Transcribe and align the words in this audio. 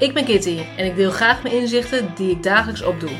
Ik 0.00 0.14
ben 0.14 0.24
Kitty 0.24 0.58
en 0.76 0.86
ik 0.86 0.96
deel 0.96 1.10
graag 1.10 1.42
mijn 1.42 1.54
inzichten 1.54 2.14
die 2.14 2.30
ik 2.30 2.42
dagelijks 2.42 2.82
opdoe. 2.82 3.10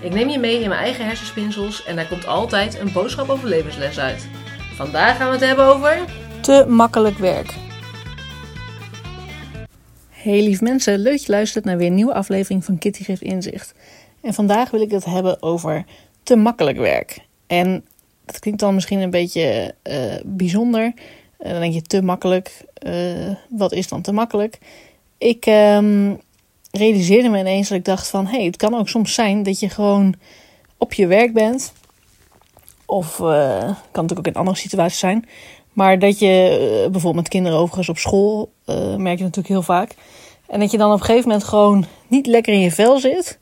Ik 0.00 0.14
neem 0.14 0.28
je 0.28 0.38
mee 0.38 0.60
in 0.60 0.68
mijn 0.68 0.80
eigen 0.80 1.04
hersenspinsels 1.04 1.84
en 1.84 1.96
daar 1.96 2.08
komt 2.08 2.26
altijd 2.26 2.78
een 2.78 2.92
boodschap 2.92 3.28
over 3.28 3.48
levensles 3.48 3.98
uit. 3.98 4.28
Vandaag 4.74 5.16
gaan 5.16 5.26
we 5.26 5.32
het 5.32 5.44
hebben 5.44 5.64
over... 5.64 6.04
Te 6.40 6.64
makkelijk 6.68 7.18
werk. 7.18 7.54
Hey 10.08 10.42
lief 10.42 10.60
mensen, 10.60 10.98
leuk 10.98 11.12
dat 11.12 11.24
je 11.24 11.32
luistert 11.32 11.64
naar 11.64 11.76
weer 11.76 11.86
een 11.86 11.94
nieuwe 11.94 12.14
aflevering 12.14 12.64
van 12.64 12.78
Kitty 12.78 13.04
Geeft 13.04 13.22
Inzicht. 13.22 13.74
En 14.20 14.34
vandaag 14.34 14.70
wil 14.70 14.80
ik 14.80 14.90
het 14.90 15.04
hebben 15.04 15.42
over 15.42 15.84
te 16.22 16.36
makkelijk 16.36 16.78
werk. 16.78 17.18
En 17.46 17.84
dat 18.24 18.38
klinkt 18.38 18.60
dan 18.60 18.74
misschien 18.74 19.00
een 19.00 19.10
beetje 19.10 19.74
uh, 19.82 20.14
bijzonder. 20.24 20.84
Uh, 20.84 21.50
dan 21.50 21.60
denk 21.60 21.74
je 21.74 21.82
te 21.82 22.02
makkelijk. 22.02 22.64
Uh, 22.86 23.34
wat 23.48 23.72
is 23.72 23.88
dan 23.88 24.02
te 24.02 24.12
makkelijk? 24.12 24.58
Ik 25.22 25.46
um, 25.46 26.20
realiseerde 26.70 27.28
me 27.28 27.38
ineens 27.38 27.68
dat 27.68 27.78
ik 27.78 27.84
dacht 27.84 28.08
van... 28.08 28.26
hé, 28.26 28.36
hey, 28.36 28.44
het 28.44 28.56
kan 28.56 28.74
ook 28.74 28.88
soms 28.88 29.14
zijn 29.14 29.42
dat 29.42 29.60
je 29.60 29.68
gewoon 29.68 30.14
op 30.78 30.92
je 30.92 31.06
werk 31.06 31.32
bent. 31.32 31.72
Of 32.86 33.16
kan 33.16 33.76
natuurlijk 33.92 34.18
ook 34.18 34.26
in 34.26 34.34
andere 34.34 34.56
situaties 34.56 34.98
zijn. 34.98 35.28
Maar 35.72 35.98
dat 35.98 36.18
je 36.18 36.58
bijvoorbeeld 36.90 37.22
met 37.22 37.28
kinderen 37.28 37.58
overigens 37.58 37.88
op 37.88 37.98
school... 37.98 38.52
merk 38.96 39.18
je 39.18 39.24
natuurlijk 39.24 39.48
heel 39.48 39.62
vaak. 39.62 39.94
En 40.46 40.60
dat 40.60 40.70
je 40.70 40.78
dan 40.78 40.92
op 40.92 40.98
een 40.98 41.04
gegeven 41.04 41.28
moment 41.28 41.48
gewoon 41.48 41.84
niet 42.08 42.26
lekker 42.26 42.52
in 42.52 42.60
je 42.60 42.72
vel 42.72 42.98
zit. 42.98 43.38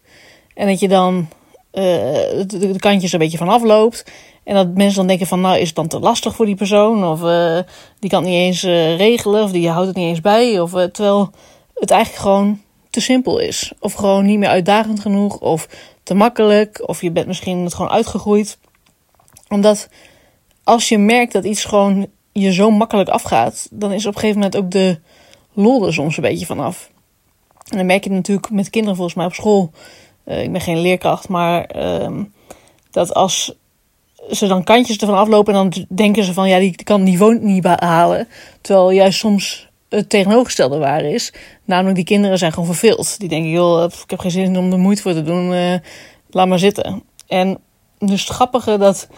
En 0.55 0.67
dat 0.67 0.81
je 0.81 0.89
dan 0.89 1.29
de 1.71 2.75
kantjes 2.79 3.13
een 3.13 3.19
beetje 3.19 3.39
vanaf 3.39 3.63
loopt. 3.63 4.05
En 4.45 4.55
dat 4.55 4.75
mensen 4.75 4.97
dan 4.97 5.07
denken 5.07 5.27
van, 5.27 5.41
nou 5.41 5.59
is 5.59 5.67
het 5.67 5.77
dan 5.77 5.89
te 5.89 5.99
lastig 5.99 6.35
voor 6.35 6.47
die 6.47 6.55
persoon? 6.55 7.05
Of 7.05 7.21
die 7.99 8.11
kan 8.11 8.23
het 8.23 8.31
niet 8.31 8.41
eens 8.41 8.63
regelen, 8.97 9.43
of 9.43 9.51
die 9.51 9.69
houdt 9.69 9.87
het 9.87 9.97
niet 9.97 10.09
eens 10.09 10.21
bij. 10.21 10.61
Of, 10.61 10.71
terwijl 10.71 11.31
het 11.81 11.91
eigenlijk 11.91 12.23
gewoon 12.23 12.61
te 12.91 13.01
simpel 13.01 13.39
is. 13.39 13.73
Of 13.79 13.93
gewoon 13.93 14.25
niet 14.25 14.39
meer 14.39 14.49
uitdagend 14.49 15.01
genoeg, 15.01 15.39
of 15.39 15.69
te 16.03 16.15
makkelijk. 16.15 16.89
Of 16.89 17.03
je 17.03 17.11
bent 17.11 17.27
misschien 17.27 17.59
het 17.59 17.75
gewoon 17.75 17.91
uitgegroeid. 17.91 18.59
Omdat 19.49 19.89
als 20.65 20.89
je 20.89 20.99
merkt 20.99 21.33
dat 21.33 21.45
iets 21.45 21.65
gewoon 21.65 22.07
je 22.33 22.53
zo 22.53 22.71
makkelijk 22.71 23.09
afgaat, 23.09 23.69
dan 23.71 23.93
is 23.93 24.07
op 24.07 24.15
een 24.15 24.21
gegeven 24.21 24.41
moment 24.41 24.57
ook 24.57 24.71
de 24.71 24.99
lol 25.53 25.87
er 25.87 25.93
soms 25.93 26.17
een 26.17 26.23
beetje 26.23 26.47
vanaf. 26.47 26.91
En 27.69 27.77
dan 27.77 27.87
merk 27.87 28.05
je 28.05 28.11
natuurlijk 28.11 28.51
met 28.51 28.71
kinderen 28.71 28.97
volgens 28.97 29.17
mij 29.17 29.27
op 29.27 29.35
school. 29.35 29.71
ik 30.25 30.53
ben 30.53 30.61
geen 30.61 30.81
leerkracht, 30.81 31.29
maar 31.29 31.65
ehm, 31.65 32.25
dat 32.91 33.15
als 33.15 33.55
ze 34.31 34.47
dan 34.47 34.65
kantjes 34.65 34.97
ervan 34.97 35.19
aflopen 35.19 35.55
en 35.55 35.71
dan 35.71 35.87
denken 35.89 36.25
ze 36.25 36.33
van 36.33 36.49
ja, 36.49 36.59
die 36.59 36.85
kan 36.85 37.01
het 37.01 37.09
niveau 37.09 37.39
niet 37.39 37.63
behalen. 37.63 38.29
Terwijl 38.61 38.91
juist 38.91 39.19
soms 39.19 39.70
het 39.91 40.09
tegenovergestelde 40.09 40.79
waar 40.79 41.05
is. 41.05 41.33
Namelijk 41.65 41.97
die 41.97 42.05
kinderen 42.05 42.39
zijn 42.39 42.53
gewoon 42.53 42.69
verveeld. 42.69 43.19
Die 43.19 43.29
denken, 43.29 43.51
joh, 43.51 43.85
ik 44.03 44.11
heb 44.11 44.19
geen 44.19 44.31
zin 44.31 44.59
om 44.59 44.73
er 44.73 44.79
moeite 44.79 45.03
voor 45.03 45.13
te 45.13 45.23
doen. 45.23 45.53
Uh, 45.53 45.75
laat 46.31 46.49
maar 46.49 46.59
zitten. 46.59 47.03
En 47.27 47.59
dus 47.99 48.21
het 48.21 48.35
grappige 48.35 48.79
dat, 48.79 49.09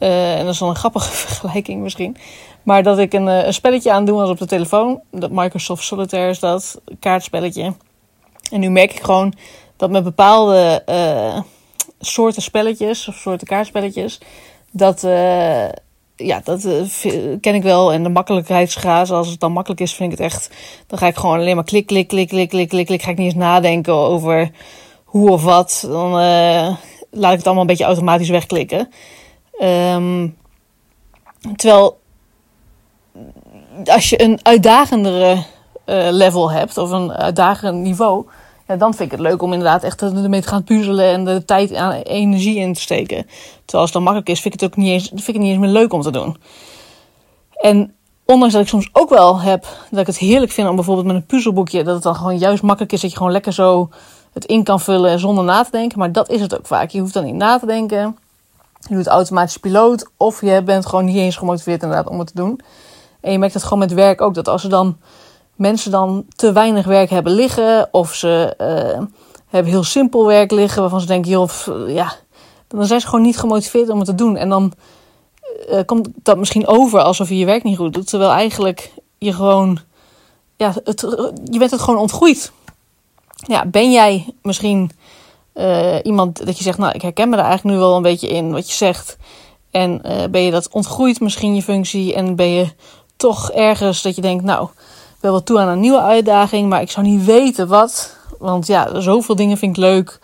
uh, 0.00 0.38
en 0.38 0.44
dat 0.44 0.52
is 0.52 0.58
dan 0.58 0.68
een 0.68 0.76
grappige 0.76 1.10
vergelijking 1.26 1.82
misschien. 1.82 2.16
Maar 2.62 2.82
dat 2.82 2.98
ik 2.98 3.12
een, 3.12 3.26
een 3.26 3.54
spelletje 3.54 3.92
aan 3.92 4.04
doe 4.04 4.20
als 4.20 4.30
op 4.30 4.38
de 4.38 4.46
telefoon. 4.46 5.00
Dat 5.10 5.30
Microsoft 5.30 5.84
Solitaire 5.84 6.30
is 6.30 6.38
dat, 6.38 6.80
kaartspelletje. 6.98 7.74
En 8.50 8.60
nu 8.60 8.70
merk 8.70 8.92
ik 8.92 9.02
gewoon 9.02 9.34
dat 9.76 9.90
met 9.90 10.04
bepaalde 10.04 10.84
soorten 12.00 12.42
spelletjes 12.42 13.08
of 13.08 13.14
soorten 13.14 13.46
kaartspelletjes. 13.46 14.20
Dat, 14.70 15.06
ja, 16.22 16.40
dat 16.44 16.64
uh, 16.64 16.82
ken 17.40 17.54
ik 17.54 17.62
wel. 17.62 17.92
En 17.92 18.02
de 18.02 18.08
makkelijkheidsgraad, 18.08 19.10
als 19.10 19.28
het 19.28 19.40
dan 19.40 19.52
makkelijk 19.52 19.80
is, 19.80 19.94
vind 19.94 20.12
ik 20.12 20.18
het 20.18 20.26
echt. 20.26 20.50
Dan 20.86 20.98
ga 20.98 21.06
ik 21.06 21.16
gewoon 21.16 21.38
alleen 21.38 21.54
maar 21.54 21.64
klik, 21.64 21.86
klik, 21.86 22.08
klik, 22.08 22.28
klik, 22.28 22.48
klik, 22.48 22.68
klik, 22.68 22.86
klik. 22.86 23.02
Ga 23.02 23.10
ik 23.10 23.16
niet 23.16 23.26
eens 23.26 23.42
nadenken 23.42 23.94
over 23.94 24.50
hoe 25.04 25.30
of 25.30 25.42
wat. 25.42 25.84
Dan 25.86 26.20
uh, 26.20 26.76
laat 27.10 27.32
ik 27.32 27.38
het 27.38 27.44
allemaal 27.44 27.60
een 27.60 27.66
beetje 27.66 27.84
automatisch 27.84 28.28
wegklikken. 28.28 28.88
Um, 29.62 30.36
terwijl 31.56 31.98
als 33.84 34.08
je 34.08 34.22
een 34.22 34.38
uitdagendere 34.42 35.44
level 36.10 36.50
hebt 36.50 36.78
of 36.78 36.90
een 36.90 37.12
uitdagend 37.12 37.78
niveau 37.78 38.26
dan 38.78 38.94
vind 38.94 39.12
ik 39.12 39.18
het 39.18 39.26
leuk 39.26 39.42
om 39.42 39.52
inderdaad 39.52 39.82
echt 39.82 40.02
ermee 40.02 40.40
te 40.40 40.48
gaan 40.48 40.64
puzzelen 40.64 41.04
en 41.04 41.24
de 41.24 41.44
tijd 41.44 41.70
en 41.70 42.02
energie 42.02 42.56
in 42.56 42.74
te 42.74 42.80
steken. 42.80 43.26
Terwijl 43.26 43.82
als 43.82 43.82
het 43.82 43.92
dan 43.92 44.02
makkelijk 44.02 44.28
is, 44.28 44.40
vind 44.40 44.54
ik 44.54 44.60
het 44.60 44.70
ook 44.70 44.76
niet 44.76 44.88
eens, 44.88 45.08
vind 45.08 45.20
ik 45.20 45.26
het 45.26 45.42
niet 45.42 45.50
eens 45.50 45.60
meer 45.60 45.70
leuk 45.70 45.92
om 45.92 46.00
te 46.00 46.10
doen. 46.10 46.36
En 47.54 47.94
ondanks 48.24 48.54
dat 48.54 48.62
ik 48.62 48.68
soms 48.68 48.88
ook 48.92 49.08
wel 49.08 49.40
heb 49.40 49.66
dat 49.90 50.00
ik 50.00 50.06
het 50.06 50.18
heerlijk 50.18 50.52
vind 50.52 50.68
om 50.68 50.74
bijvoorbeeld 50.74 51.06
met 51.06 51.16
een 51.16 51.26
puzzelboekje, 51.26 51.84
dat 51.84 51.94
het 51.94 52.02
dan 52.02 52.14
gewoon 52.14 52.38
juist 52.38 52.62
makkelijk 52.62 52.92
is 52.92 53.00
dat 53.00 53.10
je 53.10 53.16
gewoon 53.16 53.32
lekker 53.32 53.52
zo 53.52 53.88
het 54.32 54.44
in 54.44 54.64
kan 54.64 54.80
vullen 54.80 55.18
zonder 55.18 55.44
na 55.44 55.62
te 55.62 55.70
denken. 55.70 55.98
Maar 55.98 56.12
dat 56.12 56.30
is 56.30 56.40
het 56.40 56.58
ook 56.58 56.66
vaak. 56.66 56.90
Je 56.90 57.00
hoeft 57.00 57.14
dan 57.14 57.24
niet 57.24 57.34
na 57.34 57.58
te 57.58 57.66
denken. 57.66 58.16
Je 58.88 58.94
doet 58.94 59.06
automatisch 59.06 59.56
piloot 59.56 60.10
of 60.16 60.40
je 60.40 60.62
bent 60.62 60.86
gewoon 60.86 61.04
niet 61.04 61.16
eens 61.16 61.36
gemotiveerd 61.36 61.82
inderdaad 61.82 62.08
om 62.08 62.18
het 62.18 62.28
te 62.28 62.34
doen. 62.34 62.60
En 63.20 63.32
je 63.32 63.38
merkt 63.38 63.54
het 63.54 63.62
gewoon 63.62 63.78
met 63.78 63.92
werk 63.92 64.20
ook, 64.20 64.34
dat 64.34 64.48
als 64.48 64.64
er 64.64 64.70
dan 64.70 64.96
mensen 65.60 65.90
dan 65.90 66.24
te 66.36 66.52
weinig 66.52 66.86
werk 66.86 67.10
hebben 67.10 67.32
liggen. 67.32 67.88
Of 67.90 68.14
ze 68.14 68.54
uh, 68.60 69.06
hebben 69.46 69.72
heel 69.72 69.84
simpel 69.84 70.26
werk 70.26 70.50
liggen 70.50 70.80
waarvan 70.80 71.00
ze 71.00 71.06
denken, 71.06 71.30
joh, 71.30 71.50
ja, 71.86 72.12
dan 72.68 72.86
zijn 72.86 73.00
ze 73.00 73.06
gewoon 73.06 73.24
niet 73.24 73.38
gemotiveerd 73.38 73.88
om 73.88 73.96
het 73.96 74.06
te 74.06 74.14
doen. 74.14 74.36
En 74.36 74.48
dan 74.48 74.72
uh, 75.70 75.80
komt 75.86 76.08
dat 76.14 76.38
misschien 76.38 76.66
over 76.66 77.02
alsof 77.02 77.28
je 77.28 77.38
je 77.38 77.44
werk 77.44 77.62
niet 77.62 77.76
goed 77.76 77.94
doet. 77.94 78.06
Terwijl 78.06 78.30
eigenlijk 78.30 78.92
je 79.18 79.32
gewoon, 79.32 79.78
ja, 80.56 80.74
het, 80.84 81.00
je 81.44 81.58
bent 81.58 81.70
het 81.70 81.80
gewoon 81.80 82.00
ontgroeid. 82.00 82.52
Ja, 83.34 83.66
ben 83.66 83.92
jij 83.92 84.34
misschien 84.42 84.90
iemand 86.02 86.46
dat 86.46 86.58
je 86.58 86.64
zegt, 86.64 86.78
nou, 86.78 86.92
ik 86.92 87.02
herken 87.02 87.28
me 87.28 87.36
daar 87.36 87.44
eigenlijk 87.44 87.76
nu 87.76 87.82
wel 87.82 87.96
een 87.96 88.02
beetje 88.02 88.28
in 88.28 88.52
wat 88.52 88.68
je 88.68 88.74
zegt. 88.74 89.16
En 89.70 90.02
ben 90.30 90.42
je 90.42 90.50
dat 90.50 90.68
ontgroeid 90.68 91.20
misschien 91.20 91.54
je 91.54 91.62
functie 91.62 92.14
en 92.14 92.36
ben 92.36 92.48
je 92.48 92.66
toch 93.16 93.50
ergens 93.50 94.02
dat 94.02 94.16
je 94.16 94.22
denkt, 94.22 94.44
nou, 94.44 94.68
wel 95.20 95.42
toe 95.42 95.58
aan 95.58 95.68
een 95.68 95.80
nieuwe 95.80 96.00
uitdaging, 96.00 96.68
maar 96.68 96.80
ik 96.80 96.90
zou 96.90 97.06
niet 97.06 97.24
weten 97.24 97.68
wat. 97.68 98.16
Want 98.38 98.66
ja, 98.66 99.00
zoveel 99.00 99.36
dingen 99.36 99.56
vind 99.56 99.76
ik 99.76 99.82
leuk. 99.82 100.18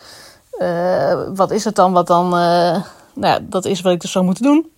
Uh, 0.58 1.22
wat 1.34 1.50
is 1.50 1.64
het 1.64 1.74
dan 1.74 1.92
wat 1.92 2.06
dan... 2.06 2.26
Uh, 2.26 2.30
nou 2.30 3.34
ja, 3.34 3.38
dat 3.42 3.64
is 3.64 3.80
wat 3.80 3.92
ik 3.92 4.00
dus 4.00 4.10
zou 4.10 4.24
moeten 4.24 4.44
doen. 4.44 4.70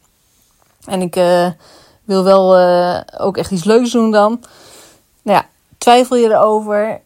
En 0.85 1.01
ik 1.03 1.17
uh, 1.17 1.49
wil 2.05 2.25
wel 2.25 2.59
ook 3.19 3.37
echt 3.37 3.51
iets 3.51 3.65
leuks 3.65 3.91
doen 3.91 4.11
dan. 4.11 4.41
Nou 5.23 5.39
ja, 5.39 5.47
twijfel 5.79 6.17
je 6.17 6.29
erover. 6.31 7.01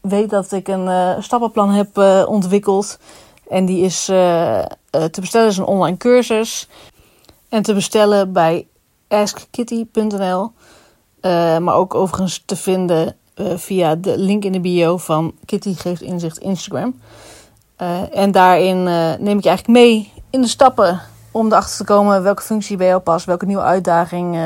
weet 0.00 0.30
dat 0.30 0.52
ik 0.52 0.68
een 0.68 1.22
stappenplan 1.22 1.70
heb 1.70 1.98
ontwikkeld. 2.28 2.98
En 3.48 3.64
die 3.64 3.84
is 3.84 4.04
te 4.04 5.20
bestellen 5.20 5.48
is 5.48 5.56
een 5.56 5.64
online 5.64 5.96
cursus. 5.96 6.68
En 7.48 7.62
te 7.62 7.74
bestellen 7.74 8.32
bij 8.32 8.66
askkitty.nl. 9.08 10.52
Uh, 11.22 11.58
maar 11.58 11.74
ook 11.74 11.94
overigens 11.94 12.42
te 12.46 12.56
vinden 12.56 13.16
uh, 13.36 13.56
via 13.56 13.94
de 13.94 14.18
link 14.18 14.44
in 14.44 14.52
de 14.52 14.60
bio 14.60 14.96
van 14.96 15.34
Kitty 15.44 15.74
Geeft 15.74 16.00
Inzicht 16.00 16.38
Instagram. 16.38 17.00
Uh, 17.82 18.16
en 18.16 18.32
daarin 18.32 18.82
neem 19.22 19.36
ik 19.36 19.42
je 19.42 19.48
eigenlijk 19.48 19.68
mee 19.68 20.12
in 20.30 20.40
de 20.40 20.48
stappen 20.48 21.00
om 21.30 21.46
erachter 21.46 21.76
te 21.76 21.92
komen 21.92 22.22
welke 22.22 22.42
functie 22.42 22.76
bij 22.76 22.86
jou 22.86 23.00
past, 23.00 23.26
welke 23.26 23.46
nieuwe 23.46 23.62
uitdaging 23.62 24.38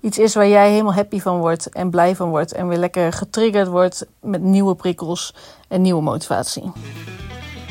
iets 0.00 0.18
is 0.18 0.34
waar 0.34 0.48
jij 0.48 0.70
helemaal 0.70 0.94
happy 0.94 1.20
van 1.20 1.38
wordt 1.38 1.68
en 1.68 1.90
blij 1.90 2.16
van 2.16 2.28
wordt. 2.28 2.52
En 2.52 2.68
weer 2.68 2.78
lekker 2.78 3.12
getriggerd 3.12 3.68
wordt 3.68 4.06
met 4.20 4.42
nieuwe 4.42 4.74
prikkels 4.74 5.34
en 5.68 5.82
nieuwe 5.82 6.02
motivatie. 6.02 6.72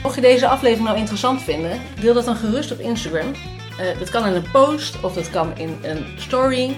Mocht 0.03 0.15
je 0.15 0.21
deze 0.21 0.47
aflevering 0.47 0.87
nou 0.87 0.97
interessant 0.97 1.41
vinden, 1.41 1.79
deel 2.01 2.13
dat 2.13 2.25
dan 2.25 2.35
gerust 2.35 2.71
op 2.71 2.79
Instagram. 2.79 3.31
dat 3.99 4.09
kan 4.09 4.25
in 4.25 4.33
een 4.33 4.51
post 4.51 5.03
of 5.03 5.13
dat 5.13 5.29
kan 5.29 5.57
in 5.57 5.77
een 5.81 6.05
story. 6.17 6.77